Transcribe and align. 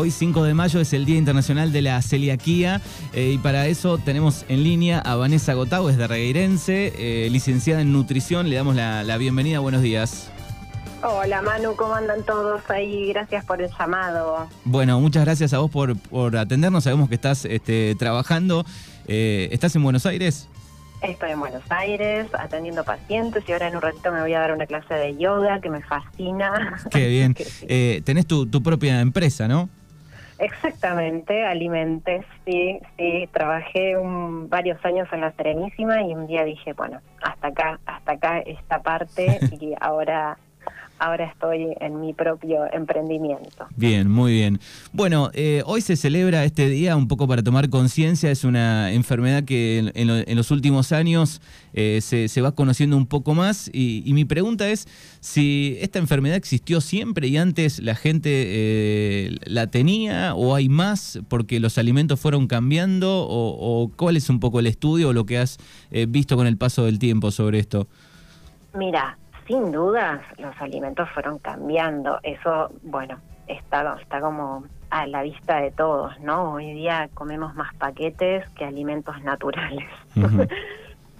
Hoy 0.00 0.12
5 0.12 0.44
de 0.44 0.54
mayo 0.54 0.78
es 0.78 0.92
el 0.92 1.04
Día 1.04 1.18
Internacional 1.18 1.72
de 1.72 1.82
la 1.82 2.00
Celiaquía 2.02 2.80
eh, 3.12 3.32
y 3.34 3.38
para 3.38 3.66
eso 3.66 3.98
tenemos 3.98 4.44
en 4.48 4.62
línea 4.62 5.00
a 5.00 5.16
Vanessa 5.16 5.54
Gotau, 5.54 5.88
es 5.88 5.96
de 5.96 6.06
Regueirense, 6.06 6.92
eh, 6.96 7.28
licenciada 7.30 7.80
en 7.80 7.92
nutrición. 7.92 8.48
Le 8.48 8.54
damos 8.54 8.76
la, 8.76 9.16
bienvenida. 9.16 9.58
Buenos 9.58 9.82
días. 9.82 10.30
Hola 11.02 11.42
Manu, 11.42 11.74
¿cómo 11.74 11.94
andan 11.94 12.22
todos 12.22 12.60
ahí? 12.70 13.08
Gracias 13.08 13.44
por 13.44 13.60
el 13.60 13.70
llamado. 13.76 14.46
Bueno, 14.64 15.00
muchas 15.00 15.24
gracias 15.24 15.52
a 15.52 15.58
vos 15.58 15.68
por, 15.68 15.98
por 15.98 16.36
atendernos. 16.36 16.84
Sabemos 16.84 17.08
que 17.08 17.16
estás 17.16 17.44
este, 17.44 17.96
trabajando. 17.96 18.64
Eh, 19.08 19.48
¿Estás 19.50 19.74
en 19.74 19.82
Buenos 19.82 20.06
Aires? 20.06 20.48
Estoy 21.02 21.30
en 21.30 21.40
Buenos 21.40 21.62
Aires 21.70 22.26
atendiendo 22.38 22.82
pacientes 22.84 23.44
y 23.48 23.52
ahora 23.52 23.68
en 23.68 23.76
un 23.76 23.82
ratito 23.82 24.10
me 24.10 24.20
voy 24.20 24.34
a 24.34 24.40
dar 24.40 24.52
una 24.52 24.66
clase 24.66 24.94
de 24.94 25.16
yoga 25.16 25.60
que 25.60 25.70
me 25.70 25.82
fascina. 25.82 26.78
Qué 26.90 27.08
bien. 27.08 27.34
Eh, 27.70 28.02
tenés 28.04 28.26
tu, 28.26 28.48
propia 28.62 29.00
empresa, 29.00 29.46
¿no? 29.46 29.68
Exactamente, 30.38 31.44
Alimentes, 31.44 32.24
sí, 32.44 32.78
sí. 32.96 33.28
Trabajé 33.32 33.96
un, 33.96 34.48
varios 34.48 34.82
años 34.84 35.08
en 35.12 35.20
la 35.22 35.32
Serenísima 35.32 36.02
y 36.02 36.14
un 36.14 36.26
día 36.26 36.44
dije, 36.44 36.72
bueno, 36.74 37.00
hasta 37.22 37.48
acá, 37.48 37.80
hasta 37.86 38.12
acá 38.12 38.38
esta 38.40 38.80
parte 38.80 39.40
y 39.60 39.74
ahora 39.80 40.38
ahora 40.98 41.26
estoy 41.26 41.74
en 41.80 42.00
mi 42.00 42.12
propio 42.12 42.64
emprendimiento. 42.72 43.66
Bien, 43.76 44.10
muy 44.10 44.32
bien. 44.32 44.60
Bueno, 44.92 45.30
eh, 45.32 45.62
hoy 45.66 45.80
se 45.80 45.96
celebra 45.96 46.44
este 46.44 46.68
día 46.68 46.96
un 46.96 47.08
poco 47.08 47.28
para 47.28 47.42
tomar 47.42 47.70
conciencia. 47.70 48.30
Es 48.30 48.44
una 48.44 48.92
enfermedad 48.92 49.44
que 49.44 49.92
en, 49.94 50.36
los 50.36 50.50
últimos 50.50 50.92
años 50.92 51.40
eh, 51.72 52.00
se, 52.00 52.40
va 52.40 52.52
conociendo 52.52 52.96
un 52.96 53.06
poco 53.06 53.34
más. 53.34 53.70
Y, 53.72 54.12
mi 54.18 54.24
pregunta 54.24 54.68
es 54.68 54.88
si 55.20 55.76
esta 55.80 56.00
enfermedad 56.00 56.36
existió 56.36 56.80
siempre 56.80 57.28
y 57.28 57.36
antes 57.36 57.78
la 57.78 57.94
gente 57.94 58.30
eh, 58.32 59.36
la 59.44 59.68
tenía 59.68 60.34
o 60.34 60.56
hay 60.56 60.68
más 60.68 61.20
porque 61.28 61.60
los 61.60 61.78
alimentos 61.78 62.18
fueron 62.18 62.48
cambiando 62.48 63.22
o, 63.22 63.82
o 63.84 63.88
cuál 63.94 64.16
es 64.16 64.28
un 64.28 64.40
poco 64.40 64.58
el 64.58 64.66
estudio 64.66 65.10
o 65.10 65.12
lo 65.12 65.24
que 65.24 65.38
has 65.38 65.58
visto 66.08 66.36
con 66.36 66.46
el 66.46 66.56
paso 66.56 66.84
del 66.84 66.98
tiempo 66.98 67.30
sobre 67.30 67.60
esto. 67.60 67.86
Mira, 68.74 69.16
sin 69.48 69.72
dudas 69.72 70.20
los 70.36 70.54
alimentos 70.60 71.08
fueron 71.10 71.38
cambiando. 71.38 72.20
Eso, 72.22 72.70
bueno, 72.82 73.18
está, 73.48 73.96
está 74.00 74.20
como 74.20 74.64
a 74.90 75.06
la 75.06 75.22
vista 75.22 75.60
de 75.60 75.70
todos, 75.70 76.18
¿no? 76.20 76.52
Hoy 76.52 76.72
día 76.74 77.08
comemos 77.14 77.54
más 77.54 77.74
paquetes 77.76 78.48
que 78.50 78.64
alimentos 78.64 79.20
naturales. 79.24 79.88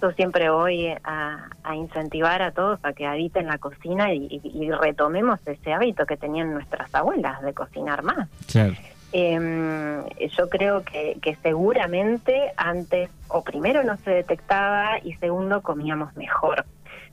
Yo 0.01 0.11
siempre 0.11 0.49
voy 0.49 0.95
a, 1.03 1.49
incentivar 1.75 2.41
a 2.41 2.51
todos 2.51 2.79
a 2.83 2.93
que 2.93 3.05
habiten 3.05 3.47
la 3.47 3.57
cocina 3.57 4.13
y, 4.13 4.71
retomemos 4.71 5.45
ese 5.45 5.73
hábito 5.73 6.05
que 6.05 6.15
tenían 6.15 6.53
nuestras 6.53 6.93
abuelas 6.95 7.41
de 7.41 7.53
cocinar 7.53 8.01
más. 8.01 8.29
Em, 9.11 10.05
yo 10.37 10.47
creo 10.49 10.83
que, 10.83 11.17
que 11.21 11.35
seguramente 11.37 12.51
antes, 12.55 13.09
o 13.27 13.43
primero 13.43 13.83
no 13.83 13.97
se 13.97 14.11
detectaba 14.11 14.99
y 15.03 15.15
segundo 15.15 15.61
comíamos 15.61 16.15
mejor. 16.15 16.63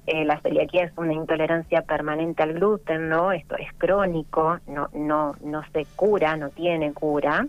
Eh, 0.06 0.24
la 0.24 0.40
celiaquía 0.40 0.84
es 0.84 0.92
una 0.96 1.12
intolerancia 1.12 1.82
permanente 1.82 2.42
al 2.42 2.54
gluten, 2.54 3.08
¿no? 3.08 3.32
Esto 3.32 3.56
es 3.56 3.72
crónico, 3.76 4.58
no, 4.68 4.88
no, 4.94 5.34
no 5.42 5.62
se 5.72 5.84
cura, 5.96 6.36
no 6.36 6.50
tiene 6.50 6.92
cura. 6.92 7.46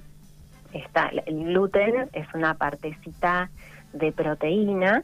Está, 0.74 1.12
el 1.26 1.46
gluten 1.46 2.10
es 2.14 2.28
una 2.34 2.56
partecita 2.56 3.52
de 3.94 4.12
proteína 4.12 5.04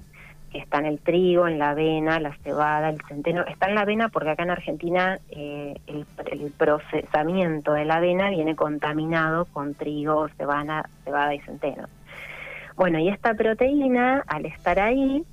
que 0.52 0.60
está 0.60 0.80
en 0.80 0.86
el 0.86 1.00
trigo, 1.00 1.48
en 1.48 1.60
la 1.60 1.72
avena, 1.72 2.20
la 2.20 2.36
cebada, 2.44 2.90
el 2.90 3.02
centeno. 3.08 3.44
Está 3.46 3.68
en 3.68 3.76
la 3.76 3.82
avena 3.82 4.10
porque 4.10 4.30
acá 4.32 4.44
en 4.44 4.52
Argentina 4.52 5.20
eh, 5.30 5.76
el, 5.88 6.06
el, 6.32 6.52
procesamiento 6.52 7.74
de 7.74 7.86
la 7.86 7.96
avena 7.96 8.30
viene 8.30 8.56
contaminado 8.56 9.46
con 9.46 9.74
trigo, 9.74 10.28
cebada, 10.38 10.90
cebada 11.04 11.34
y 11.34 11.40
centeno. 11.42 11.88
Bueno, 12.76 13.00
y 13.00 13.10
esta 13.10 13.34
proteína, 13.34 14.24
al 14.28 14.46
estar 14.46 14.80
ahí, 14.80 15.24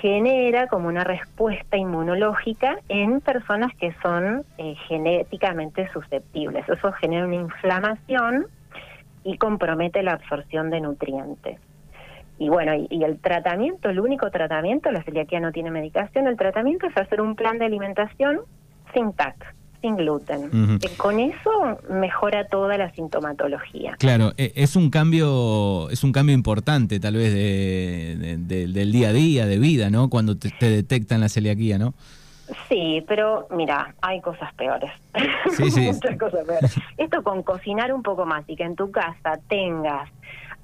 genera 0.00 0.68
como 0.68 0.88
una 0.88 1.04
respuesta 1.04 1.76
inmunológica 1.76 2.78
en 2.88 3.20
personas 3.20 3.74
que 3.76 3.94
son 4.02 4.44
eh, 4.58 4.74
genéticamente 4.86 5.88
susceptibles. 5.92 6.68
Eso 6.68 6.92
genera 6.92 7.26
una 7.26 7.36
inflamación 7.36 8.46
y 9.24 9.38
compromete 9.38 10.02
la 10.02 10.12
absorción 10.12 10.70
de 10.70 10.80
nutrientes. 10.80 11.60
Y 12.38 12.48
bueno, 12.48 12.72
y, 12.88 13.02
el 13.02 13.18
tratamiento, 13.18 13.90
el 13.90 13.98
único 13.98 14.30
tratamiento, 14.30 14.92
la 14.92 15.02
celiaquía 15.02 15.40
no 15.40 15.50
tiene 15.50 15.72
medicación, 15.72 16.28
el 16.28 16.36
tratamiento 16.36 16.86
es 16.86 16.96
hacer 16.96 17.20
un 17.20 17.34
plan 17.34 17.58
de 17.58 17.64
alimentación 17.64 18.42
sin 18.94 19.12
TAC, 19.12 19.54
sin 19.80 19.96
gluten. 19.96 20.78
con 20.96 21.20
eso 21.20 21.78
mejora 21.90 22.46
toda 22.48 22.76
la 22.76 22.90
sintomatología. 22.92 23.96
Claro, 23.98 24.32
e, 24.36 24.52
es 24.56 24.76
un 24.76 24.90
cambio, 24.90 25.88
es 25.90 26.04
un 26.04 26.12
cambio 26.12 26.34
importante 26.34 27.00
tal 27.00 27.14
vez 27.14 27.32
del 27.34 28.92
día 28.92 29.08
a 29.08 29.12
día, 29.12 29.46
de 29.46 29.58
vida, 29.58 29.90
¿no? 29.90 30.08
Cuando 30.08 30.36
te, 30.36 30.50
detectan 30.60 31.20
la 31.20 31.28
celiaquía, 31.28 31.78
¿no? 31.78 31.94
Sí, 32.68 33.04
pero 33.06 33.46
mira, 33.50 33.94
hay 34.00 34.20
cosas 34.20 34.52
peores. 34.54 34.90
Sí, 35.56 35.70
sí. 35.70 35.80
Muchas 35.92 36.18
cosas 36.18 36.46
peores. 36.46 36.74
Esto 36.96 37.22
con 37.22 37.42
cocinar 37.42 37.92
un 37.92 38.02
poco 38.02 38.24
más 38.24 38.44
y 38.48 38.56
que 38.56 38.64
en 38.64 38.74
tu 38.74 38.90
casa 38.90 39.38
tengas 39.48 40.08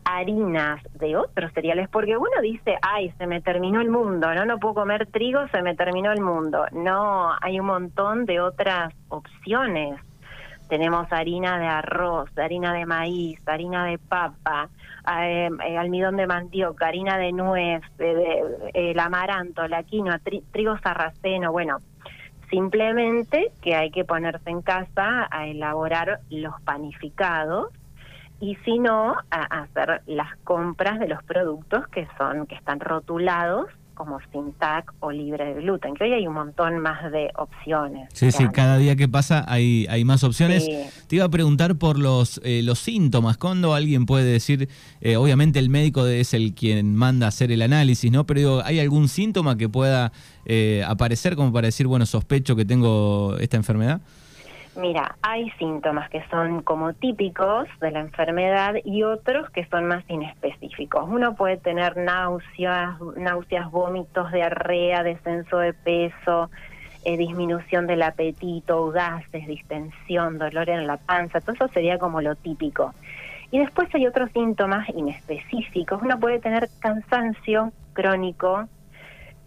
harinas 0.04 0.82
de 0.94 1.16
otros 1.16 1.52
cereales, 1.52 1.88
porque 1.88 2.16
uno 2.16 2.40
dice, 2.42 2.76
ay, 2.82 3.12
se 3.18 3.26
me 3.26 3.40
terminó 3.40 3.80
el 3.80 3.90
mundo, 3.90 4.34
¿no? 4.34 4.44
No 4.44 4.58
puedo 4.58 4.74
comer 4.74 5.06
trigo, 5.06 5.46
se 5.48 5.62
me 5.62 5.74
terminó 5.74 6.12
el 6.12 6.20
mundo. 6.20 6.66
No, 6.72 7.32
hay 7.40 7.60
un 7.60 7.66
montón 7.66 8.26
de 8.26 8.40
otras 8.40 8.92
opciones. 9.08 10.00
Tenemos 10.68 11.12
harina 11.12 11.58
de 11.58 11.66
arroz, 11.66 12.30
harina 12.38 12.72
de 12.72 12.86
maíz, 12.86 13.38
harina 13.46 13.84
de 13.84 13.98
papa, 13.98 14.68
eh, 15.20 15.50
eh, 15.66 15.76
almidón 15.76 16.16
de 16.16 16.26
mandioca, 16.26 16.86
harina 16.86 17.18
de 17.18 17.32
nuez, 17.32 17.82
el 17.98 18.98
amaranto, 18.98 19.68
la 19.68 19.82
quinoa, 19.82 20.20
trigo 20.52 20.78
sarraceno, 20.78 21.52
bueno, 21.52 21.78
simplemente 22.50 23.52
que 23.60 23.74
hay 23.74 23.90
que 23.90 24.04
ponerse 24.04 24.48
en 24.48 24.62
casa 24.62 25.28
a 25.30 25.46
elaborar 25.46 26.20
los 26.30 26.60
panificados 26.62 27.68
y 28.44 28.56
si 28.56 28.78
no, 28.78 29.16
a 29.30 29.62
hacer 29.62 30.02
las 30.06 30.36
compras 30.44 31.00
de 31.00 31.08
los 31.08 31.22
productos 31.24 31.88
que 31.88 32.06
son 32.18 32.46
que 32.46 32.54
están 32.54 32.78
rotulados 32.78 33.68
como 33.94 34.18
sin 34.32 34.52
TAC 34.52 34.92
o 35.00 35.12
libre 35.12 35.46
de 35.46 35.54
gluten, 35.62 35.94
que 35.94 36.04
hoy 36.04 36.12
hay 36.12 36.26
un 36.26 36.34
montón 36.34 36.80
más 36.80 37.10
de 37.10 37.30
opciones. 37.36 38.08
Sí, 38.12 38.32
sí, 38.32 38.48
cada 38.48 38.76
día 38.76 38.96
que 38.96 39.08
pasa 39.08 39.44
hay, 39.48 39.86
hay 39.88 40.04
más 40.04 40.24
opciones. 40.24 40.68
Te 41.06 41.16
iba 41.16 41.24
a 41.24 41.28
preguntar 41.28 41.76
por 41.76 41.98
los, 41.98 42.40
eh, 42.44 42.62
los 42.64 42.80
síntomas, 42.80 43.38
cuando 43.38 43.72
alguien 43.72 44.04
puede 44.04 44.24
decir, 44.24 44.68
eh, 45.00 45.16
obviamente 45.16 45.60
el 45.60 45.70
médico 45.70 46.06
es 46.06 46.34
el 46.34 46.54
quien 46.54 46.94
manda 46.96 47.26
a 47.26 47.28
hacer 47.28 47.52
el 47.52 47.62
análisis, 47.62 48.10
¿no? 48.10 48.26
Pero 48.26 48.40
digo, 48.40 48.62
¿hay 48.64 48.80
algún 48.80 49.08
síntoma 49.08 49.56
que 49.56 49.68
pueda 49.68 50.12
eh, 50.44 50.84
aparecer 50.86 51.36
como 51.36 51.52
para 51.52 51.68
decir, 51.68 51.86
bueno, 51.86 52.04
sospecho 52.04 52.56
que 52.56 52.64
tengo 52.64 53.36
esta 53.38 53.56
enfermedad? 53.56 54.00
Mira, 54.76 55.16
hay 55.22 55.50
síntomas 55.52 56.10
que 56.10 56.24
son 56.30 56.62
como 56.62 56.94
típicos 56.94 57.68
de 57.80 57.92
la 57.92 58.00
enfermedad 58.00 58.74
y 58.84 59.04
otros 59.04 59.48
que 59.50 59.64
son 59.66 59.86
más 59.86 60.02
inespecíficos. 60.08 61.04
Uno 61.08 61.36
puede 61.36 61.58
tener 61.58 61.96
náuseas, 61.96 63.00
náuseas, 63.16 63.70
vómitos, 63.70 64.32
diarrea, 64.32 65.04
descenso 65.04 65.58
de 65.58 65.74
peso, 65.74 66.50
eh, 67.04 67.16
disminución 67.16 67.86
del 67.86 68.02
apetito, 68.02 68.90
gases, 68.90 69.46
distensión, 69.46 70.38
dolor 70.38 70.68
en 70.68 70.88
la 70.88 70.96
panza. 70.96 71.40
Todo 71.40 71.52
eso 71.54 71.68
sería 71.68 71.98
como 71.98 72.20
lo 72.20 72.34
típico. 72.34 72.94
Y 73.52 73.60
después 73.60 73.88
hay 73.94 74.08
otros 74.08 74.32
síntomas 74.32 74.88
inespecíficos. 74.88 76.02
Uno 76.02 76.18
puede 76.18 76.40
tener 76.40 76.68
cansancio 76.80 77.72
crónico, 77.92 78.66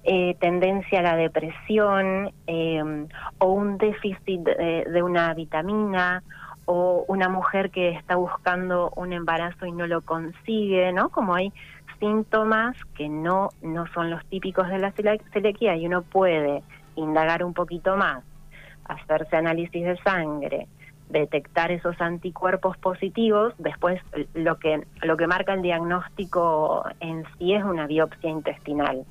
eh, 0.09 0.37
tendencia 0.39 0.99
a 0.99 1.01
la 1.01 1.15
depresión 1.17 2.31
em, 2.47 3.09
o 3.39 3.47
un 3.47 3.77
déficit 3.77 4.39
de, 4.39 5.03
una 5.03 5.33
vitamina 5.33 6.23
o 6.63 7.03
una 7.09 7.27
mujer 7.27 7.71
que 7.71 7.89
está 7.89 8.15
buscando 8.15 8.89
un 8.95 9.11
embarazo 9.11 9.65
y 9.65 9.73
no 9.73 9.85
lo 9.85 9.99
consigue, 9.99 10.93
¿no? 10.93 11.09
Como 11.09 11.35
hay 11.35 11.51
síntomas 11.99 12.77
que 12.95 13.09
no, 13.09 13.49
no 13.61 13.85
son 13.87 14.09
los 14.09 14.25
típicos 14.27 14.69
de 14.69 14.79
la 14.79 14.93
celiaquía 14.93 15.75
y 15.75 15.85
uno 15.87 16.03
puede 16.03 16.63
indagar 16.95 17.43
un 17.43 17.53
poquito 17.53 17.97
más, 17.97 18.23
hacerse 18.85 19.35
análisis 19.35 19.83
de 19.83 19.97
sangre, 20.03 20.67
detectar 21.09 21.69
esos 21.69 21.99
anticuerpos 21.99 22.77
positivos, 22.77 23.53
después 23.57 24.01
lo 24.33 24.57
que 24.57 24.87
lo 25.01 25.17
que 25.17 25.27
marca 25.27 25.53
el 25.53 25.63
diagnóstico 25.63 26.85
en 27.01 27.25
sí 27.37 27.53
es 27.53 27.65
una 27.65 27.87
biopsia 27.87 28.29
intestinal. 28.29 29.05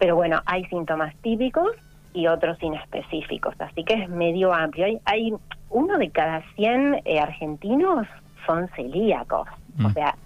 Pero 0.00 0.16
bueno, 0.16 0.40
hay 0.46 0.64
síntomas 0.64 1.14
típicos 1.16 1.72
y 2.14 2.26
otros 2.26 2.60
inespecíficos, 2.62 3.54
así 3.60 3.84
que 3.84 3.94
es 3.94 4.08
medio 4.08 4.52
amplio. 4.52 4.86
Hay, 4.86 4.98
hay 5.04 5.34
uno 5.68 5.98
de 5.98 6.10
cada 6.10 6.42
100 6.56 7.02
eh, 7.04 7.20
argentinos 7.20 8.06
son 8.46 8.68
celíacos, 8.74 9.46
o 9.78 9.88
mm. 9.88 9.92
sea, 9.92 10.16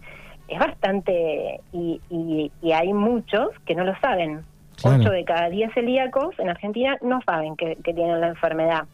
es 0.46 0.58
bastante, 0.60 1.60
y, 1.72 2.00
y, 2.08 2.72
hay 2.72 2.92
muchos 2.92 3.48
que 3.66 3.74
no 3.74 3.84
lo 3.84 3.98
saben. 3.98 4.44
Ocho 4.84 5.10
de 5.10 5.24
cada 5.24 5.50
10 5.50 5.74
celíacos 5.74 6.38
en 6.38 6.50
Argentina 6.50 6.96
no 7.02 7.20
saben 7.26 7.56
que, 7.56 7.76
que 7.76 7.94
tienen 7.94 8.20
la 8.20 8.28
enfermedad. 8.28 8.84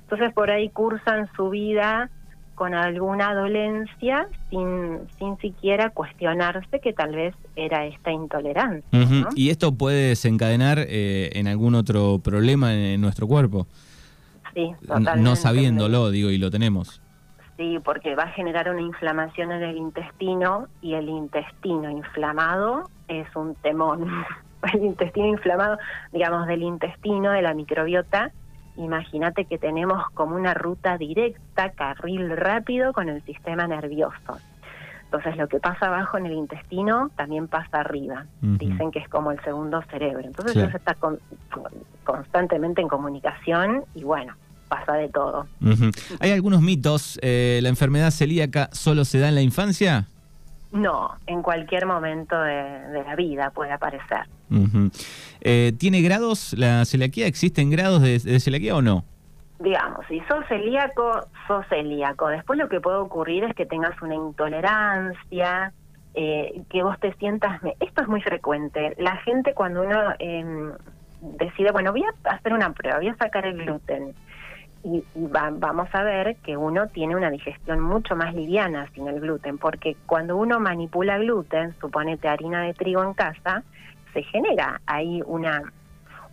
Entonces 0.00 0.32
por 0.32 0.50
ahí 0.50 0.68
cursan 0.70 1.28
su 1.36 1.50
vida 1.50 2.10
con 2.54 2.74
alguna 2.74 3.34
dolencia 3.34 4.28
sin, 4.50 5.00
sin 5.18 5.38
siquiera 5.38 5.90
cuestionarse 5.90 6.80
que 6.80 6.92
tal 6.92 7.14
vez 7.14 7.34
era 7.56 7.86
esta 7.86 8.12
intolerancia. 8.12 8.82
¿Y 9.34 9.50
esto 9.50 9.74
puede 9.74 10.08
desencadenar 10.08 10.78
eh, 10.78 11.30
en 11.34 11.48
algún 11.48 11.74
otro 11.74 12.20
problema 12.22 12.74
en, 12.74 13.00
nuestro 13.00 13.26
cuerpo? 13.26 13.66
Sí, 14.54 14.72
totalmente. 14.80 15.20
No 15.20 15.36
sabiéndolo, 15.36 16.10
digo, 16.10 16.30
y 16.30 16.38
lo 16.38 16.50
tenemos. 16.50 17.00
Sí, 17.56 17.78
porque 17.84 18.14
va 18.14 18.24
a 18.24 18.28
generar 18.28 18.70
una 18.70 18.80
inflamación 18.80 19.52
en 19.52 19.62
el 19.62 19.76
intestino 19.76 20.68
y 20.80 20.94
el 20.94 21.08
intestino 21.08 21.90
inflamado 21.90 22.90
es 23.08 23.26
un 23.36 23.54
temón. 23.56 24.08
El 24.72 24.84
intestino 24.84 25.26
inflamado, 25.26 25.76
digamos, 26.12 26.46
del 26.46 26.62
intestino, 26.62 27.32
de 27.32 27.42
la 27.42 27.52
microbiota, 27.52 28.30
imagínate 28.76 29.44
que 29.44 29.58
tenemos 29.58 30.10
como 30.14 30.36
una 30.36 30.54
ruta 30.54 30.98
directa, 30.98 31.70
carril 31.70 32.36
rápido 32.36 32.92
con 32.92 33.08
el 33.08 33.22
sistema 33.24 33.66
nervioso. 33.66 34.38
Entonces 35.04 35.36
lo 35.36 35.46
que 35.46 35.60
pasa 35.60 35.88
abajo 35.88 36.16
en 36.16 36.24
el 36.24 36.32
intestino 36.32 37.10
también 37.16 37.46
pasa 37.46 37.80
arriba. 37.80 38.24
Dicen 38.40 38.90
que 38.90 38.98
es 38.98 39.08
como 39.10 39.30
el 39.30 39.38
segundo 39.42 39.82
cerebro. 39.90 40.22
Entonces 40.24 40.56
eso 40.56 40.76
está 40.76 40.96
constantemente 42.04 42.80
en 42.80 42.88
comunicación 42.88 43.84
y 43.94 44.04
bueno, 44.04 44.34
pasa 44.68 44.94
de 44.94 45.10
todo. 45.10 45.46
Hay 46.18 46.30
algunos 46.30 46.62
mitos. 46.62 47.18
Eh, 47.20 47.60
¿La 47.62 47.68
enfermedad 47.68 48.10
celíaca 48.10 48.70
solo 48.72 49.04
se 49.04 49.18
da 49.18 49.28
en 49.28 49.34
la 49.34 49.42
infancia? 49.42 50.06
No, 50.72 51.16
en 51.26 51.42
cualquier 51.42 51.84
momento 51.84 52.40
de, 52.40 53.02
la 53.06 53.14
vida 53.14 53.50
puede 53.50 53.72
aparecer. 53.72 54.26
Eh, 55.42 55.72
¿Tiene 55.78 56.00
grados 56.00 56.54
la 56.56 56.84
celiaquía? 56.86 57.26
¿Existen 57.26 57.70
grados 57.70 58.00
de, 58.02 58.18
celiaquía 58.40 58.76
o 58.76 58.82
no? 58.82 59.04
Digamos, 59.60 60.04
si 60.08 60.20
sos 60.20 60.44
celíaco, 60.48 61.26
sos 61.46 61.66
celíaco. 61.68 62.28
Después 62.28 62.58
lo 62.58 62.68
que 62.68 62.80
puede 62.80 62.96
ocurrir 62.96 63.44
es 63.44 63.54
que 63.54 63.66
tengas 63.66 64.00
una 64.00 64.14
intolerancia, 64.14 65.72
eh, 66.14 66.62
que 66.70 66.82
vos 66.82 66.98
te 66.98 67.12
sientas... 67.14 67.60
Esto 67.78 68.02
es 68.02 68.08
muy 68.08 68.22
frecuente. 68.22 68.94
La 68.98 69.16
gente 69.18 69.52
cuando 69.52 69.82
uno 69.82 70.14
em, 70.18 70.72
decide, 71.20 71.70
bueno, 71.70 71.92
voy 71.92 72.02
a 72.04 72.30
hacer 72.30 72.54
una 72.54 72.72
prueba, 72.72 72.96
voy 72.96 73.08
a 73.08 73.16
sacar 73.16 73.46
el 73.46 73.58
gluten 73.58 74.14
y, 74.84 75.04
vamos 75.14 75.88
a 75.92 76.02
ver 76.02 76.36
que 76.36 76.56
uno 76.56 76.88
tiene 76.88 77.16
una 77.16 77.30
digestión 77.30 77.80
mucho 77.80 78.16
más 78.16 78.34
liviana 78.34 78.88
sin 78.94 79.08
el 79.08 79.20
gluten, 79.20 79.58
porque 79.58 79.96
cuando 80.06 80.36
uno 80.36 80.58
manipula 80.60 81.18
gluten, 81.18 81.74
suponete 81.80 82.28
harina 82.28 82.62
de 82.62 82.74
trigo 82.74 83.02
en 83.02 83.14
casa, 83.14 83.62
se 84.12 84.22
genera 84.24 84.80
ahí 84.86 85.22
una 85.24 85.62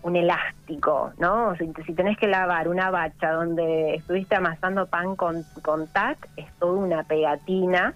un 0.01 0.15
elástico, 0.15 1.11
¿no? 1.17 1.55
Si, 1.57 1.71
si 1.85 1.93
tenés 1.93 2.17
que 2.17 2.27
lavar 2.27 2.69
una 2.69 2.89
bacha 2.89 3.31
donde 3.31 3.95
estuviste 3.95 4.35
amasando 4.35 4.85
pan 4.87 5.17
con, 5.17 5.43
con 5.61 5.87
tac, 5.87 6.29
es 6.37 6.49
toda 6.53 6.73
una 6.73 7.03
pegatina 7.03 7.93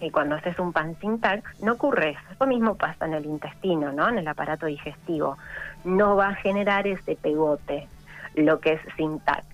y 0.00 0.10
cuando 0.10 0.36
haces 0.36 0.58
un 0.58 0.72
pan 0.72 0.96
sin 1.00 1.20
tac, 1.20 1.42
no 1.60 1.72
ocurre 1.72 2.10
eso. 2.10 2.20
Eso 2.32 2.46
mismo 2.46 2.76
pasa 2.76 3.06
en 3.06 3.14
el 3.14 3.26
intestino, 3.26 3.92
¿no? 3.92 4.08
En 4.08 4.18
el 4.18 4.28
aparato 4.28 4.66
digestivo. 4.66 5.36
No 5.84 6.16
va 6.16 6.28
a 6.28 6.34
generar 6.34 6.86
ese 6.86 7.16
pegote, 7.16 7.88
lo 8.34 8.60
que 8.60 8.74
es 8.74 8.80
sin 8.96 9.18
tac. 9.20 9.44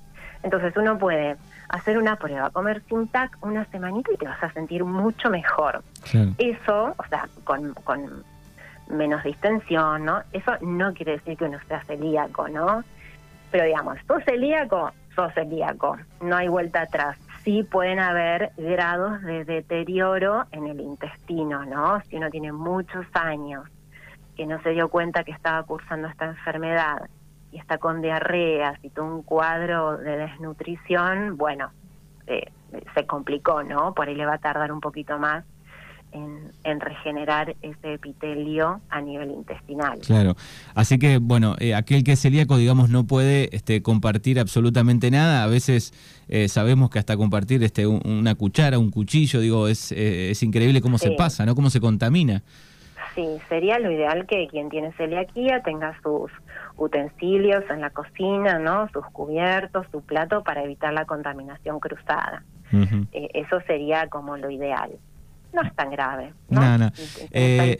Entonces 0.43 0.75
uno 0.77 0.99
puede 0.99 1.37
hacer 1.69 1.99
una 1.99 2.17
prueba, 2.17 2.51
comer 2.51 2.83
sin 2.89 3.09
tac 3.09 3.37
una 3.43 3.65
semanita 3.67 4.13
y 4.13 4.17
te 4.17 4.27
vas 4.27 4.43
a 4.43 4.53
sentir 4.53 4.85
mucho 4.85 5.31
mejor. 5.31 5.83
Eso, 6.39 6.95
o 6.97 7.05
sea, 7.09 7.29
con, 7.45 7.75
con 7.85 8.25
menos 8.89 9.23
distensión, 9.23 10.05
¿no? 10.05 10.23
Eso 10.33 10.53
no 10.63 10.93
quiere 10.95 11.13
decir 11.13 11.37
que 11.37 11.45
uno 11.45 11.59
sea 11.69 11.83
celíaco, 11.85 12.49
¿no? 12.49 12.83
Pero 13.51 13.65
digamos, 13.65 13.99
sos 14.07 14.25
celíaco, 14.25 14.93
sos 15.15 15.33
celíaco, 15.35 15.97
no 16.21 16.37
hay 16.37 16.49
vuelta 16.49 16.83
atrás. 16.83 17.19
Sí 17.45 17.63
pueden 17.63 17.99
haber 17.99 18.53
grados 18.57 19.23
de 19.23 19.45
deterioro 19.45 20.47
en 20.53 20.67
el 20.67 20.81
intestino, 20.81 21.65
¿no? 21.65 22.01
Si 22.03 22.17
uno 22.17 22.31
tiene 22.31 22.53
muchos 22.53 23.07
años 23.15 23.65
que 24.37 24.47
no 24.47 24.61
se 24.63 24.71
dio 24.71 24.89
cuenta 24.89 25.25
que 25.25 25.33
estaba 25.33 25.63
cursando 25.65 26.09
esta 26.09 26.27
enfermedad 26.27 27.09
y 27.52 27.58
está 27.58 27.79
con 27.79 28.02
diarreas 28.02 28.79
y 28.82 28.91
todo 28.91 29.06
un 29.06 29.23
cuadro 29.23 29.97
de 29.99 30.17
desnutrición, 30.17 31.37
bueno, 31.37 31.70
eh, 32.26 32.50
se 32.94 33.06
complicó, 33.06 33.62
¿no? 33.62 33.94
Por 33.94 34.08
ahí 34.08 34.14
le 34.14 34.26
va 34.26 34.35
a 34.35 34.38
tardar 34.38 34.73
un 34.73 34.81
poquito 34.81 35.19
más 35.19 35.44
en, 36.12 36.81
regenerar 36.81 37.56
ese 37.62 37.94
epitelio 37.94 38.81
a 38.88 39.00
nivel 39.00 39.31
intestinal. 39.31 39.99
Claro, 40.00 40.37
así 40.75 40.99
que 40.99 41.19
bueno, 41.19 41.56
eh, 41.58 41.75
aquel 41.75 42.05
que 42.05 42.12
es 42.12 42.20
celíaco, 42.20 42.56
digamos, 42.56 42.91
no 42.91 43.05
puede 43.05 43.55
este, 43.55 43.82
compartir 43.82 44.38
absolutamente 44.38 45.11
nada. 45.11 45.43
A 45.43 45.46
veces 45.46 45.93
eh, 46.29 46.49
sabemos 46.49 46.91
que 46.91 46.99
hasta 46.99 47.17
compartir 47.17 47.62
este, 47.62 47.87
una 47.87 48.35
cuchara, 48.35 48.79
un 48.79 48.91
cuchillo, 48.91 49.41
digo, 49.41 49.69
es, 49.69 49.93
es 49.93 50.43
increíble 50.43 50.81
cómo 50.81 50.99
se 50.99 51.12
pasa, 51.12 51.44
¿no? 51.46 51.55
Cómo 51.55 51.70
se 51.70 51.81
contamina. 51.81 52.43
Sí, 53.20 53.38
sería 53.50 53.78
lo 53.78 53.90
ideal 53.90 54.26
que 54.26 54.49
quien 54.49 54.70
tiene 54.70 54.93
celiaquía 54.93 55.62
tenga 55.62 55.94
sus 56.02 56.31
utensilios 56.78 57.62
en 57.69 57.82
la 57.82 57.90
cocina, 57.90 58.58
¿no? 58.58 58.88
Sus 58.94 59.05
cubiertos, 59.12 59.87
su 59.93 60.00
plato 60.00 60.43
para 60.43 60.64
evitar 60.64 60.94
la 60.94 61.05
contaminación 61.05 61.81
cruzada. 61.81 62.43
Eh, 62.72 63.28
eso 63.34 63.61
sería 63.67 64.08
como 64.08 64.38
lo 64.38 64.49
ideal. 64.49 64.93
No 65.52 65.62
es 65.62 65.75
tan 65.75 65.90
grave. 65.90 66.32
No, 66.49 66.78
no. 66.78 66.90
Eh, 67.32 67.78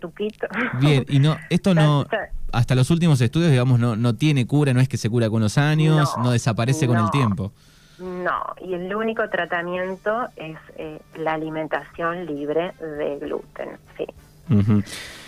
bien, 0.79 1.07
y 1.09 1.21
no, 1.21 1.39
esto 1.49 1.75
no, 1.75 2.05
hasta 2.53 2.75
los 2.75 2.91
últimos 2.91 3.21
estudios, 3.23 3.51
digamos, 3.51 3.79
no, 3.79 3.97
no 3.97 4.15
tiene 4.17 4.47
cura, 4.47 4.75
no 4.75 4.81
es 4.81 4.89
que 4.89 4.99
se 4.99 5.09
cura 5.09 5.31
con 5.31 5.41
los 5.41 5.57
años, 5.57 6.15
no, 6.19 6.33
desaparece 6.33 6.87
con 6.87 6.99
el 6.99 7.11
tiempo. 7.11 7.53
No, 7.99 8.43
y 8.61 8.75
el 8.75 8.95
único 8.95 9.27
tratamiento 9.31 10.27
es 10.37 10.59
eh, 10.77 11.01
la 11.17 11.35
alimentación 11.35 12.27
libre 12.27 12.73
de 12.81 13.19
gluten, 13.21 13.79
sí. 13.97 14.07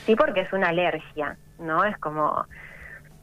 Sí, 0.07 0.17
porque 0.17 0.41
es 0.41 0.53
una 0.53 0.69
alergia, 0.69 1.37
¿no? 1.59 1.85
Es 1.85 1.97
como 1.99 2.45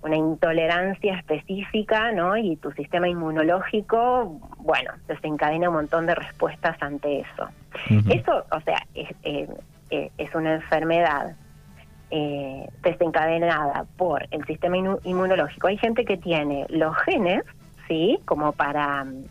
una 0.02 0.16
intolerancia 0.16 1.16
específica, 1.16 2.12
¿no? 2.12 2.38
Y 2.38 2.56
tu 2.56 2.72
sistema 2.72 3.10
inmunológico, 3.10 4.40
bueno, 4.58 4.94
desencadena 5.08 5.70
un 5.70 5.76
montón 5.76 6.06
de 6.06 6.16
respuestas 6.16 6.82
ante 6.82 7.22
eso. 7.22 7.50
Eso, 8.10 8.46
o 8.52 8.62
sea, 8.62 8.82
es, 8.94 9.10
eh, 9.24 9.48
eh, 9.90 10.12
es 10.18 10.34
una 10.36 10.56
enfermedad 10.56 11.36
eh, 12.12 12.68
desencadenada 12.82 13.86
por 13.98 14.26
el 14.32 14.46
sistema 14.46 14.78
inmunológico. 15.04 15.68
Hay 15.68 15.78
gente 15.78 16.06
que 16.06 16.18
tiene 16.18 16.66
los 16.70 16.96
genes, 17.00 17.44
¿sí? 17.88 18.20
Como 18.26 18.54
para 18.54 19.04
mm, 19.04 19.26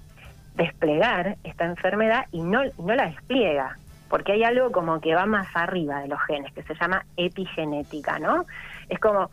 desplegar 0.54 1.36
esta 1.44 1.64
enfermedad 1.64 2.26
y 2.30 2.42
no, 2.42 2.60
no 2.78 2.94
la 2.94 3.06
despliega, 3.06 3.78
porque 4.08 4.32
hay 4.32 4.44
algo 4.44 4.72
como 4.72 5.00
que 5.00 5.14
va 5.14 5.26
más 5.26 5.48
arriba 5.54 6.00
de 6.00 6.08
los 6.08 6.20
genes, 6.22 6.52
que 6.52 6.62
se 6.62 6.74
llama 6.74 7.04
epigenética, 7.16 8.18
¿no? 8.18 8.44
Es 8.88 8.98
como, 8.98 9.30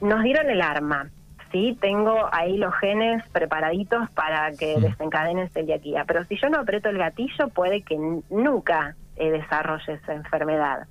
nos 0.00 0.22
dieron 0.22 0.50
el 0.50 0.60
arma, 0.62 1.10
¿sí? 1.50 1.76
Tengo 1.80 2.28
ahí 2.32 2.56
los 2.56 2.74
genes 2.76 3.22
preparaditos 3.30 4.10
para 4.10 4.52
que 4.52 4.80
desencadenen 4.80 5.48
celiaquía, 5.50 6.04
pero 6.06 6.24
si 6.24 6.36
yo 6.36 6.48
no 6.48 6.60
aprieto 6.60 6.88
el 6.88 6.98
gatillo 6.98 7.48
puede 7.48 7.82
que 7.82 7.98
nunca 8.30 8.96
eh, 9.16 9.30
desarrolle 9.30 9.94
esa 9.94 10.14
enfermedad. 10.14 10.86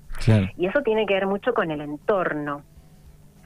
Y 0.56 0.68
eso 0.68 0.82
tiene 0.84 1.06
que 1.08 1.16
ver 1.16 1.26
mucho 1.26 1.54
con 1.54 1.72
el 1.72 1.82
entorno, 1.82 2.64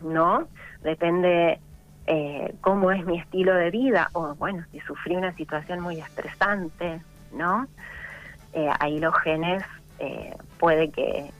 ¿no? 0.01 0.47
Depende 0.83 1.59
eh, 2.05 2.53
cómo 2.61 2.91
es 2.91 3.05
mi 3.05 3.17
estilo 3.17 3.55
de 3.55 3.71
vida, 3.71 4.09
o 4.13 4.35
bueno, 4.35 4.65
si 4.71 4.79
sufrí 4.81 5.15
una 5.15 5.33
situación 5.35 5.79
muy 5.79 5.99
estresante, 5.99 7.01
¿no? 7.31 7.67
Eh, 8.53 8.69
ahí 8.79 8.99
los 8.99 9.15
genes 9.19 9.63
puede 10.59 10.89
que, 10.89 11.31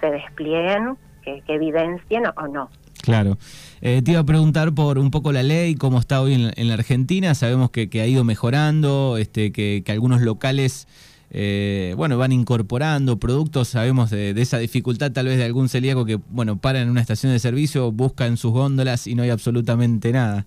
se 0.00 0.10
desplieguen, 0.10 0.96
que, 1.22 1.42
que 1.42 1.54
evidencien 1.54 2.24
o 2.26 2.48
no. 2.48 2.70
Claro. 3.02 3.38
Eh, 3.80 4.02
te 4.02 4.12
iba 4.12 4.20
a 4.20 4.24
preguntar 4.24 4.72
por 4.72 4.98
un 4.98 5.10
poco 5.10 5.32
la 5.32 5.42
ley, 5.42 5.74
cómo 5.74 5.98
está 5.98 6.20
hoy 6.20 6.52
en, 6.54 6.68
la 6.68 6.74
Argentina. 6.74 7.34
Sabemos 7.34 7.70
que, 7.70 7.88
ha 8.00 8.06
ido 8.06 8.24
mejorando, 8.24 9.16
este, 9.18 9.52
que, 9.52 9.82
algunos 9.88 10.20
locales 10.20 10.86
eh, 11.30 11.94
bueno, 11.96 12.18
van 12.18 12.32
incorporando 12.32 13.18
productos. 13.18 13.68
Sabemos 13.68 14.10
de, 14.10 14.30
esa 14.30 14.58
dificultad 14.58 15.12
tal 15.12 15.26
vez 15.26 15.38
de 15.38 15.44
algún 15.44 15.68
celíaco 15.68 16.04
que 16.04 16.18
bueno, 16.28 16.58
para 16.58 16.80
en 16.80 16.90
una 16.90 17.00
estación 17.00 17.32
de 17.32 17.38
servicio, 17.38 17.90
buscan 17.92 18.36
sus 18.36 18.52
góndolas 18.52 19.06
y 19.06 19.14
no 19.14 19.22
hay 19.22 19.30
absolutamente 19.30 20.12
nada. 20.12 20.46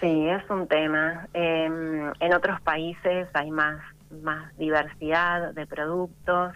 Sí, 0.00 0.26
es 0.28 0.48
un 0.50 0.66
tema. 0.66 1.26
Em, 1.32 2.10
en 2.20 2.34
otros 2.34 2.60
países 2.60 3.28
hay 3.34 3.50
más, 3.50 3.80
más 4.10 4.56
diversidad 4.56 5.52
de 5.54 5.66
productos 5.66 6.52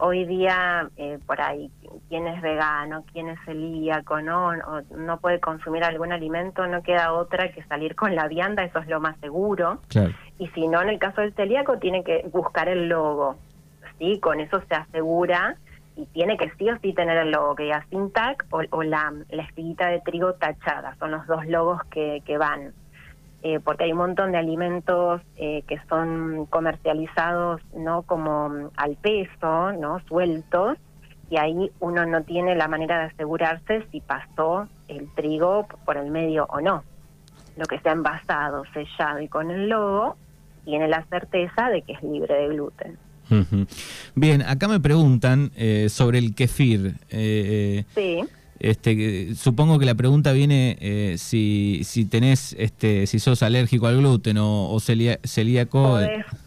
hoy 0.00 0.24
día 0.24 0.88
eh, 0.96 1.18
por 1.26 1.40
ahí 1.40 1.70
quién 2.08 2.26
es 2.26 2.40
vegano, 2.42 3.04
quién 3.12 3.28
es 3.28 3.38
celíaco, 3.44 4.20
¿no? 4.20 4.48
O 4.48 4.80
no 4.96 5.20
puede 5.20 5.40
consumir 5.40 5.84
algún 5.84 6.12
alimento, 6.12 6.66
no 6.66 6.82
queda 6.82 7.12
otra 7.12 7.52
que 7.52 7.62
salir 7.64 7.94
con 7.94 8.14
la 8.14 8.26
vianda, 8.26 8.64
eso 8.64 8.78
es 8.80 8.88
lo 8.88 9.00
más 9.00 9.18
seguro. 9.20 9.80
Y 10.38 10.48
si 10.48 10.66
no, 10.66 10.82
en 10.82 10.88
el 10.88 10.98
caso 10.98 11.20
del 11.20 11.34
celíaco, 11.34 11.78
tiene 11.78 12.02
que 12.02 12.26
buscar 12.32 12.68
el 12.68 12.88
logo, 12.88 13.36
¿sí? 13.98 14.18
Con 14.20 14.40
eso 14.40 14.60
se 14.68 14.74
asegura 14.74 15.56
y 15.96 16.06
tiene 16.06 16.36
que 16.36 16.50
sí 16.58 16.70
o 16.70 16.78
sí 16.78 16.94
tener 16.94 17.18
el 17.18 17.30
logo, 17.30 17.54
que 17.54 17.68
ya 17.68 17.84
sin 17.90 18.10
tag 18.10 18.44
o, 18.50 18.82
la, 18.82 19.12
la 19.28 19.42
espiguita 19.42 19.88
de 19.88 20.00
trigo 20.00 20.34
tachada, 20.34 20.96
son 20.98 21.10
los 21.10 21.26
dos 21.26 21.46
logos 21.46 21.82
que, 21.90 22.22
que 22.24 22.38
van. 22.38 22.72
Eh, 23.42 23.58
porque 23.58 23.84
hay 23.84 23.92
un 23.92 23.98
montón 23.98 24.32
de 24.32 24.38
alimentos 24.38 25.22
eh, 25.36 25.62
que 25.66 25.80
son 25.88 26.46
comercializados 26.46 27.62
no 27.74 28.02
como 28.02 28.50
mm, 28.50 28.68
al 28.76 28.96
peso, 28.96 29.72
no 29.72 30.00
sueltos, 30.06 30.76
y 31.30 31.38
ahí 31.38 31.70
uno 31.80 32.04
no 32.04 32.22
tiene 32.22 32.54
la 32.54 32.68
manera 32.68 32.98
de 32.98 33.04
asegurarse 33.06 33.86
si 33.90 34.00
pasó 34.00 34.68
el 34.88 35.08
trigo 35.14 35.66
por 35.86 35.96
el 35.96 36.10
medio 36.10 36.46
o 36.50 36.60
no. 36.60 36.84
Lo 37.56 37.64
que 37.66 37.76
está 37.76 37.92
envasado, 37.92 38.64
sellado 38.74 39.20
y 39.20 39.28
con 39.28 39.50
el 39.50 39.68
logo 39.68 40.16
tiene 40.64 40.88
la 40.88 41.04
certeza 41.06 41.70
de 41.70 41.82
que 41.82 41.92
es 41.94 42.02
libre 42.02 42.34
de 42.34 42.48
gluten. 42.48 42.98
Bien, 44.16 44.42
acá 44.42 44.66
me 44.66 44.80
preguntan 44.80 45.52
eh, 45.56 45.88
sobre 45.88 46.18
el 46.18 46.34
kefir. 46.34 46.96
sí. 47.08 48.22
Este, 48.60 49.34
supongo 49.34 49.78
que 49.78 49.86
la 49.86 49.94
pregunta 49.94 50.32
viene 50.32 50.76
eh, 50.80 51.14
si, 51.16 51.80
si 51.84 52.04
tenés, 52.04 52.54
este, 52.58 53.06
si 53.06 53.18
sos 53.18 53.42
alérgico 53.42 53.86
al 53.86 53.96
gluten 53.96 54.36
o, 54.38 54.78
celíaco. 54.80 55.98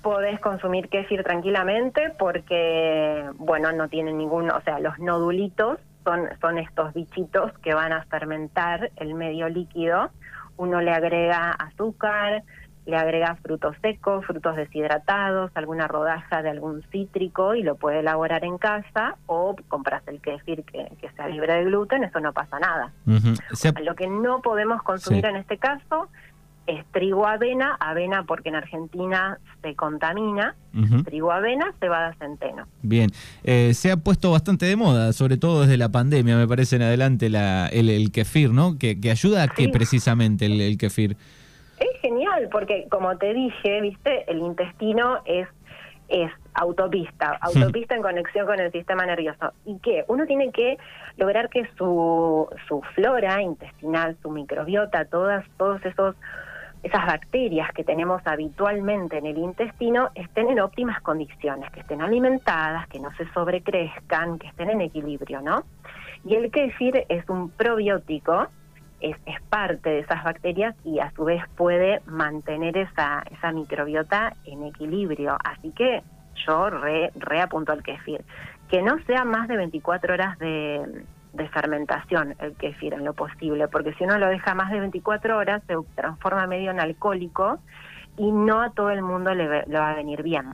Podés, 0.04 0.40
consumir 0.40 0.90
kéfir 0.90 1.24
tranquilamente 1.24 2.12
porque, 2.20 3.24
bueno, 3.38 3.72
no 3.72 3.90
tienen 3.90 4.20
ningún, 4.20 4.52
o 4.52 4.62
sea, 4.62 4.80
los 4.80 5.00
nodulitos 5.00 5.80
son, 6.04 6.30
son 6.40 6.60
estos 6.60 6.94
bichitos 6.94 7.52
que 7.64 7.74
van 7.74 7.94
a 7.94 8.04
fermentar 8.06 8.92
el 8.98 9.16
medio 9.16 9.50
líquido. 9.50 10.12
Uno 10.58 10.82
le 10.82 10.92
agrega 10.92 11.52
azúcar, 11.52 12.44
le 12.86 12.98
agrega 12.98 13.36
frutos 13.42 13.76
secos, 13.82 14.26
frutos 14.26 14.56
deshidratados, 14.56 15.52
alguna 15.56 15.88
rodaja 15.88 16.42
de 16.42 16.50
algún 16.50 16.84
cítrico 16.92 17.56
y 17.56 17.64
lo 17.64 17.76
puede 17.76 18.00
elaborar 18.00 18.44
en 18.44 18.58
casa 18.58 19.16
o 19.26 19.56
compras 19.68 20.04
el 20.08 20.20
kefir 20.20 20.64
que, 20.64 20.92
que 21.00 21.10
sea 21.12 21.28
libre 21.28 21.54
de 21.54 21.66
gluten, 21.66 22.04
eso 22.04 22.20
no 22.20 22.34
pasa 22.34 22.60
nada. 22.60 22.92
Lo 23.84 23.96
que 23.96 24.08
no 24.08 24.42
podemos 24.42 24.84
consumir 24.84 25.26
en 25.26 25.38
este 25.38 25.58
caso 25.58 26.10
es 26.66 26.86
trigo 26.92 27.28
avena, 27.28 27.76
avena 27.80 28.24
porque 28.24 28.50
en 28.50 28.56
Argentina 28.56 29.38
se 29.62 29.76
contamina, 29.76 30.56
trigo 31.06 31.32
avena, 31.32 31.74
cebada 31.80 32.16
centeno. 32.20 32.68
Bien, 32.82 33.10
eh, 33.44 33.74
se 33.74 33.92
ha 33.92 33.98
puesto 33.98 34.32
bastante 34.32 34.66
de 34.66 34.76
moda, 34.76 35.12
sobre 35.14 35.38
todo 35.38 35.62
desde 35.62 35.78
la 35.78 35.90
pandemia, 35.90 36.38
me 36.38 36.48
parece 36.48 36.78
en 36.78 36.84
adelante 36.84 37.30
la, 37.30 37.68
el, 37.68 38.12
kefir, 38.12 38.52
¿no? 38.52 38.78
Que, 38.78 38.98
ayuda 39.12 39.44
a 39.44 39.48
qué 39.50 39.70
precisamente 39.70 40.46
el, 40.46 40.62
el 40.62 40.78
kefir 40.78 41.18
genial, 42.02 42.50
porque 42.52 42.88
como 42.90 43.18
te 43.18 43.34
dije, 43.34 43.82
viste, 43.82 44.30
el 44.32 44.40
intestino 44.40 45.22
es 45.26 45.48
es 46.10 46.32
autopista, 46.54 47.38
autopista 47.42 47.96
en 47.96 48.02
conexión 48.02 48.46
con 48.46 48.60
el 48.60 48.72
sistema 48.72 49.06
nervioso. 49.06 49.54
¿Y 49.66 49.80
qué? 49.80 50.06
Uno 50.08 50.26
tiene 50.26 50.52
que 50.52 50.78
lograr 51.18 51.50
que 51.50 51.66
su, 51.78 52.48
su 52.68 52.82
flora 52.94 53.42
intestinal, 53.42 54.18
su 54.22 54.30
microbiota, 54.30 55.06
todas, 55.06 55.46
todos 55.58 55.84
esos 55.86 56.16
esas 56.84 57.06
bacterias 57.06 57.72
que 57.72 57.86
tenemos 57.86 58.22
habitualmente 58.26 59.18
en 59.18 59.26
el 59.26 59.38
intestino 59.38 60.10
estén 60.16 60.50
en 60.50 60.60
óptimas 60.60 61.02
condiciones, 61.02 61.72
que 61.72 61.80
estén 61.80 62.02
alimentadas, 62.02 62.90
que 62.90 63.00
no 63.00 63.10
se 63.16 63.26
sobrecrezcan, 63.32 64.38
que 64.38 64.48
estén 64.48 64.70
en 64.70 64.82
equilibrio, 64.82 65.42
¿no? 65.42 65.64
Y 66.26 66.36
el 66.36 66.52
kéfir 66.52 67.06
es 67.08 67.28
un 67.30 67.52
probiótico 67.52 68.50
es, 69.04 69.42
parte 69.50 69.90
de 69.90 70.00
esas 70.00 70.24
bacterias 70.24 70.76
y 70.84 71.00
a 71.00 71.12
su 71.12 71.26
vez 71.26 71.44
puede 71.56 72.02
mantener 72.06 72.78
esa, 72.78 73.24
esa 73.30 73.52
microbiota 73.52 74.34
en 74.46 74.64
equilibrio. 74.64 75.38
Así 75.44 75.72
que 75.72 76.02
yo 76.48 76.70
re, 76.70 77.12
apunto 77.42 77.72
al 77.72 77.84
kefir. 77.84 78.24
Que 78.70 78.82
no 78.82 78.98
sea 79.06 79.26
más 79.26 79.48
de 79.48 79.58
24 79.58 80.14
horas 80.14 80.40
de, 80.40 81.06
fermentación 81.52 82.36
el 82.40 82.56
kefir 82.56 82.94
en 82.94 83.04
lo 83.04 83.14
posible, 83.14 83.68
porque 83.68 83.94
si 83.94 84.06
uno 84.06 84.18
lo 84.18 84.28
deja 84.28 84.56
más 84.56 84.72
de 84.72 84.80
24 84.80 85.38
horas 85.38 85.62
se 85.68 85.76
transforma 85.96 86.48
medio 86.48 86.72
en 86.72 86.80
alcohólico 86.80 87.60
y 88.18 88.32
no 88.32 88.62
a 88.62 88.70
todo 88.72 88.90
el 88.92 89.02
mundo 89.02 89.34
le, 89.34 89.48
va 89.48 89.92
a 89.92 89.96
venir 89.96 90.22
bien. 90.24 90.46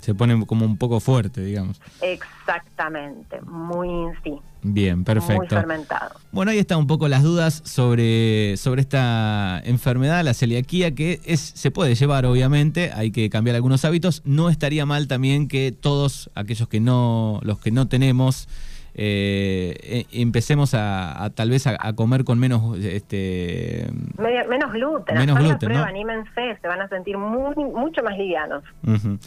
Se 0.00 0.14
pone 0.14 0.46
como 0.46 0.64
un 0.64 0.76
poco 0.76 1.00
fuerte, 1.00 1.42
digamos. 1.44 1.80
Exactamente, 2.00 3.40
muy 3.42 4.10
sí. 4.24 4.34
Bien, 4.62 5.04
perfecto. 5.04 5.36
Muy 5.36 5.48
fermentado. 5.48 6.14
Bueno, 6.30 6.52
ahí 6.52 6.58
están 6.58 6.78
un 6.78 6.86
poco 6.86 7.08
las 7.08 7.22
dudas 7.22 7.62
sobre, 7.64 8.56
sobre 8.56 8.80
esta 8.80 9.60
enfermedad, 9.64 10.24
la 10.24 10.34
celiaquía, 10.34 10.94
que 10.94 11.20
es, 11.24 11.40
se 11.40 11.70
puede 11.70 11.94
llevar, 11.94 12.24
obviamente, 12.26 12.92
hay 12.94 13.10
que 13.10 13.28
cambiar 13.28 13.56
algunos 13.56 13.84
hábitos. 13.84 14.22
No 14.24 14.48
estaría 14.48 14.86
mal 14.86 15.08
también 15.08 15.48
que 15.48 15.72
todos 15.72 16.30
aquellos 16.34 16.68
que 16.68 16.80
no, 16.80 17.40
los 17.42 17.58
que 17.58 17.72
no 17.72 17.88
tenemos 17.88 18.48
eh, 18.94 19.74
eh, 19.82 20.06
empecemos 20.12 20.74
a, 20.74 21.30
tal 21.34 21.48
vez 21.48 21.66
a, 21.66 21.92
comer 21.94 22.24
con 22.24 22.38
menos 22.38 22.78
este 22.78 23.86
menos 24.18 24.72
gluten. 24.72 25.16
menos 25.16 25.38
gluten 25.38 25.72
anímense 25.72 26.58
se 26.60 26.68
van 26.68 26.82
a 26.82 26.88
sentir 26.88 27.16
muy, 27.16 27.54
mucho 27.54 28.02
más 28.02 28.18
livianos. 28.18 28.62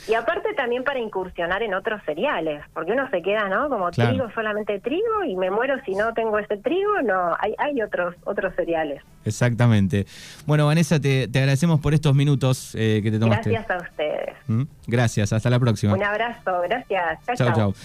Y 0.07 0.13
aparte 0.13 0.53
también 0.53 0.83
para 0.83 0.99
incursionar 0.99 1.63
en 1.63 1.73
otros 1.73 2.01
cereales 2.05 2.63
porque 2.73 2.91
uno 2.91 3.09
se 3.09 3.21
queda 3.21 3.49
no 3.49 3.69
como 3.69 3.89
trigo 3.91 4.29
solamente 4.35 4.79
trigo 4.79 5.23
y 5.27 5.35
me 5.35 5.49
muero 5.49 5.75
si 5.85 5.95
no 5.95 6.13
tengo 6.13 6.37
ese 6.37 6.57
trigo. 6.57 7.01
No 7.03 7.35
hay 7.39 7.55
hay 7.57 7.81
otros 7.81 8.15
otros 8.25 8.53
cereales. 8.55 9.01
Exactamente. 9.25 10.05
Bueno 10.45 10.67
Vanessa 10.67 10.99
te, 10.99 11.23
agradecemos 11.23 11.79
por 11.79 11.93
estos 11.93 12.13
minutos 12.13 12.75
eh, 12.75 13.01
que 13.03 13.11
te 13.11 13.19
tomaste. 13.19 13.49
Gracias 13.49 13.71
a 13.71 13.83
ustedes. 13.83 14.35
¿Mm? 14.47 14.63
gracias 14.85 15.33
hasta 15.33 15.49
la 15.49 15.59
próxima. 15.59 15.93
Un 15.93 16.03
abrazo 16.03 16.61
gracias. 16.67 17.19
Chao 17.35 17.53
chao 17.53 17.75